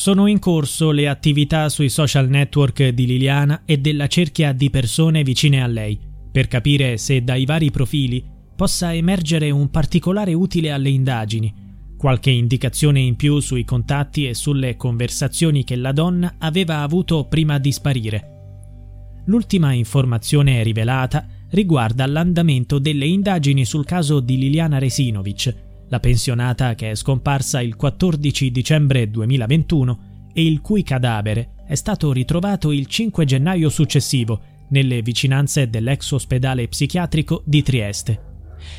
[0.00, 5.22] Sono in corso le attività sui social network di Liliana e della cerchia di persone
[5.22, 6.00] vicine a lei,
[6.32, 8.24] per capire se dai vari profili
[8.56, 11.54] possa emergere un particolare utile alle indagini,
[11.98, 17.58] qualche indicazione in più sui contatti e sulle conversazioni che la donna aveva avuto prima
[17.58, 19.20] di sparire.
[19.26, 26.92] L'ultima informazione rivelata riguarda l'andamento delle indagini sul caso di Liliana Resinovic, la pensionata che
[26.92, 33.24] è scomparsa il 14 dicembre 2021 e il cui cadavere è stato ritrovato il 5
[33.24, 34.40] gennaio successivo
[34.70, 38.22] nelle vicinanze dell'ex ospedale psichiatrico di Trieste.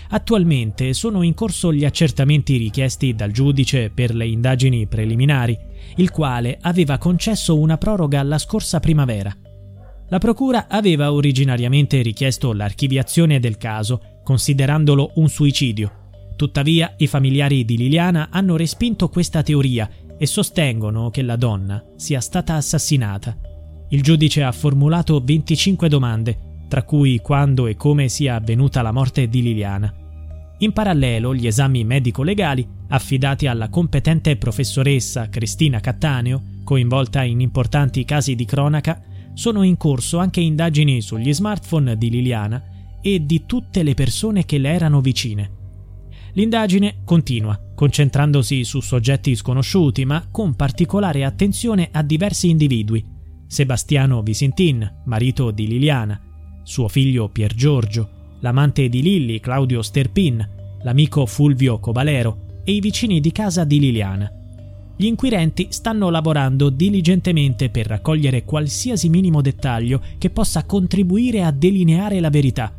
[0.09, 5.57] Attualmente sono in corso gli accertamenti richiesti dal giudice per le indagini preliminari,
[5.97, 9.35] il quale aveva concesso una proroga la scorsa primavera.
[10.07, 16.00] La Procura aveva originariamente richiesto l'archiviazione del caso, considerandolo un suicidio.
[16.41, 19.87] Tuttavia, i familiari di Liliana hanno respinto questa teoria
[20.17, 23.37] e sostengono che la donna sia stata assassinata.
[23.89, 29.29] Il giudice ha formulato 25 domande, tra cui quando e come sia avvenuta la morte
[29.29, 29.93] di Liliana.
[30.57, 38.33] In parallelo, gli esami medico-legali, affidati alla competente professoressa Cristina Cattaneo, coinvolta in importanti casi
[38.33, 38.99] di cronaca,
[39.35, 42.63] sono in corso anche indagini sugli smartphone di Liliana
[42.99, 45.59] e di tutte le persone che le erano vicine.
[46.33, 53.05] L'indagine continua, concentrandosi su soggetti sconosciuti, ma con particolare attenzione a diversi individui.
[53.47, 56.19] Sebastiano Visintin, marito di Liliana,
[56.63, 60.47] suo figlio Pier Giorgio, l'amante di Lilli Claudio Sterpin,
[60.83, 64.31] l'amico Fulvio Cobalero e i vicini di casa di Liliana.
[64.95, 72.19] Gli inquirenti stanno lavorando diligentemente per raccogliere qualsiasi minimo dettaglio che possa contribuire a delineare
[72.19, 72.71] la verità.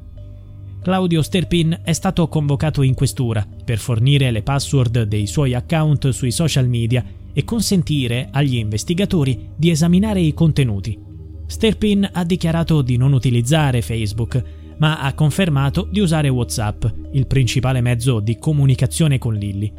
[0.83, 6.33] Claudio Sterpin è stato convocato in questura per fornire le password dei suoi account sui
[6.33, 10.99] social media e consentire agli investigatori di esaminare i contenuti.
[11.47, 14.43] Sterpin ha dichiarato di non utilizzare Facebook,
[14.79, 19.73] ma ha confermato di usare WhatsApp, il principale mezzo di comunicazione con Lilly.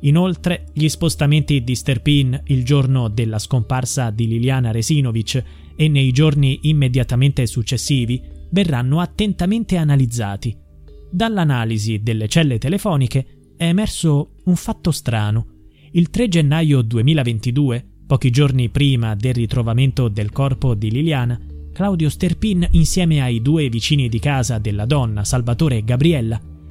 [0.00, 5.44] Inoltre, gli spostamenti di Sterpin il giorno della scomparsa di Liliana Resinovic
[5.76, 10.56] e nei giorni immediatamente successivi verranno attentamente analizzati.
[11.10, 15.46] Dall'analisi delle celle telefoniche è emerso un fatto strano.
[15.92, 21.36] Il 3 gennaio 2022 Pochi giorni prima del ritrovamento del corpo di Liliana,
[21.72, 26.40] Claudio Sterpin, insieme ai due vicini di casa della donna, Salvatore e Gabriella,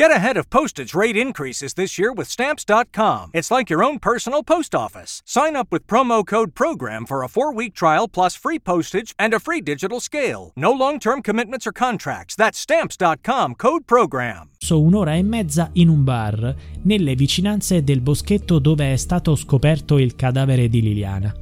[0.00, 3.32] Get ahead of postage rate increases this year with Stamps.com.
[3.34, 5.22] It's like your own personal post office.
[5.26, 9.34] Sign up with promo code PROGRAM for a four week trial plus free postage and
[9.34, 10.52] a free digital scale.
[10.56, 12.34] No long term commitments or contracts.
[12.34, 14.48] That's Stamps.com code PROGRAM.
[14.56, 19.98] So un'ora e mezza in un bar, nelle vicinanze del boschetto dove è stato scoperto
[19.98, 21.34] il cadavere di Liliana.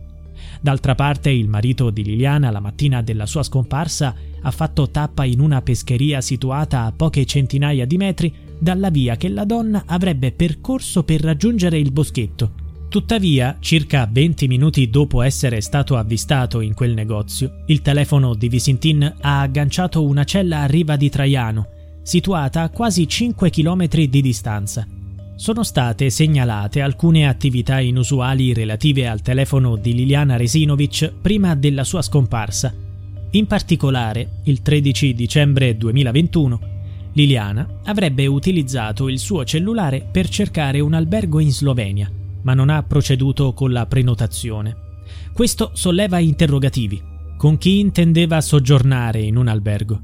[0.60, 5.38] D'altra parte, il marito di Liliana, la mattina della sua scomparsa, ha fatto tappa in
[5.38, 11.02] una pescheria situata a poche centinaia di metri dalla via che la donna avrebbe percorso
[11.04, 12.66] per raggiungere il boschetto.
[12.88, 19.16] Tuttavia, circa 20 minuti dopo essere stato avvistato in quel negozio, il telefono di Visintin
[19.20, 21.66] ha agganciato una cella a riva di Traiano,
[22.02, 24.86] situata a quasi 5 km di distanza.
[25.36, 32.00] Sono state segnalate alcune attività inusuali relative al telefono di Liliana Resinovic prima della sua
[32.00, 32.74] scomparsa.
[33.32, 36.60] In particolare, il 13 dicembre 2021,
[37.12, 42.10] Liliana avrebbe utilizzato il suo cellulare per cercare un albergo in Slovenia,
[42.42, 44.76] ma non ha proceduto con la prenotazione.
[45.32, 47.02] Questo solleva interrogativi.
[47.36, 50.00] Con chi intendeva soggiornare in un albergo?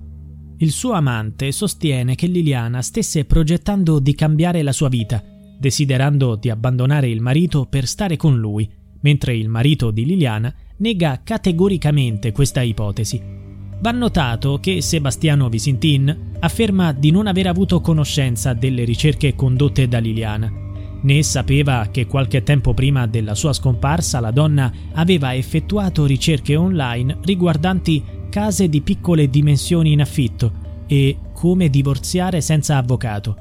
[0.59, 5.23] Il suo amante sostiene che Liliana stesse progettando di cambiare la sua vita,
[5.59, 8.71] desiderando di abbandonare il marito per stare con lui,
[9.01, 13.44] mentre il marito di Liliana nega categoricamente questa ipotesi.
[13.85, 19.99] Va notato che Sebastiano Visintin afferma di non aver avuto conoscenza delle ricerche condotte da
[19.99, 20.51] Liliana,
[21.03, 27.19] né sapeva che qualche tempo prima della sua scomparsa la donna aveva effettuato ricerche online
[27.25, 33.37] riguardanti case di piccole dimensioni in affitto e come divorziare senza avvocato.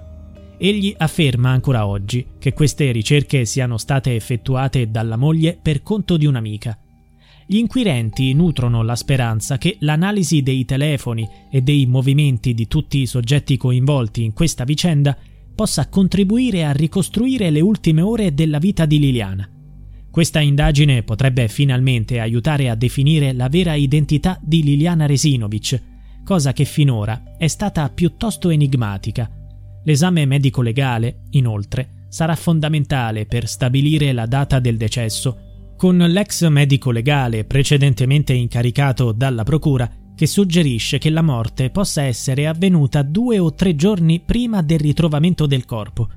[0.58, 6.26] Egli afferma ancora oggi che queste ricerche siano state effettuate dalla moglie per conto di
[6.26, 6.78] un'amica.
[7.46, 13.06] Gli inquirenti nutrono la speranza che l'analisi dei telefoni e dei movimenti di tutti i
[13.06, 15.16] soggetti coinvolti in questa vicenda
[15.54, 19.48] possa contribuire a ricostruire le ultime ore della vita di Liliana.
[20.10, 25.82] Questa indagine potrebbe finalmente aiutare a definire la vera identità di Liliana Resinovic,
[26.24, 29.30] cosa che finora è stata piuttosto enigmatica.
[29.84, 35.53] L'esame medico-legale, inoltre, sarà fondamentale per stabilire la data del decesso,
[35.84, 42.48] con l'ex medico legale precedentemente incaricato dalla Procura che suggerisce che la morte possa essere
[42.48, 46.08] avvenuta due o tre giorni prima del ritrovamento del corpo.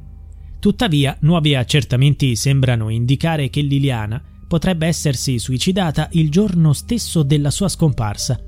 [0.61, 7.67] Tuttavia, nuovi accertamenti sembrano indicare che Liliana potrebbe essersi suicidata il giorno stesso della sua
[7.67, 8.39] scomparsa,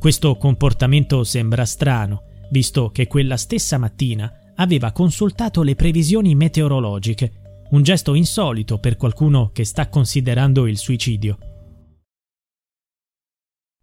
[0.00, 7.82] questo comportamento sembra strano, visto che quella stessa mattina aveva consultato le previsioni meteorologiche, un
[7.82, 11.38] gesto insolito per qualcuno che sta considerando il suicidio.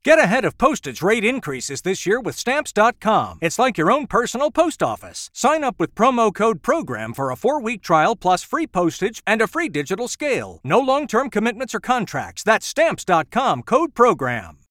[0.06, 3.40] Get ahead of postage rate increases this year with Stamps.com.
[3.42, 5.32] It's like your own personal post office.
[5.34, 9.42] Sign up with promo code PROGRAM for a four week trial plus free postage and
[9.42, 10.60] a free digital scale.
[10.64, 12.44] No long term commitments or contracts.
[12.44, 14.60] That's Stamps.com code PROGRAM.